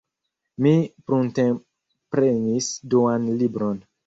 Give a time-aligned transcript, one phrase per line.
[0.65, 0.71] Mi
[1.11, 3.81] prunteprenis duan libron.